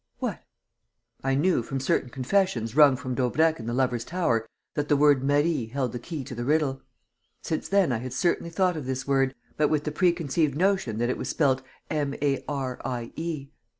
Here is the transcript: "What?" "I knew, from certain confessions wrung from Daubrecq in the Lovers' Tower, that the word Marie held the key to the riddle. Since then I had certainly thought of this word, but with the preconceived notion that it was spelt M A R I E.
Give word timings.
"What?" 0.17 0.41
"I 1.23 1.35
knew, 1.35 1.61
from 1.61 1.79
certain 1.79 2.09
confessions 2.09 2.75
wrung 2.75 2.95
from 2.95 3.13
Daubrecq 3.13 3.59
in 3.59 3.67
the 3.67 3.73
Lovers' 3.75 4.03
Tower, 4.03 4.47
that 4.73 4.89
the 4.89 4.97
word 4.97 5.23
Marie 5.23 5.67
held 5.67 5.91
the 5.91 5.99
key 5.99 6.23
to 6.23 6.33
the 6.33 6.43
riddle. 6.43 6.81
Since 7.43 7.69
then 7.69 7.91
I 7.91 7.97
had 7.99 8.11
certainly 8.11 8.49
thought 8.49 8.75
of 8.75 8.87
this 8.87 9.05
word, 9.07 9.35
but 9.57 9.67
with 9.67 9.83
the 9.83 9.91
preconceived 9.91 10.55
notion 10.57 10.97
that 10.97 11.11
it 11.11 11.19
was 11.19 11.29
spelt 11.29 11.61
M 11.91 12.15
A 12.19 12.43
R 12.47 12.81
I 12.83 13.11
E. 13.15 13.51